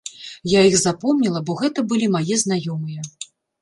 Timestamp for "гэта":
1.61-1.87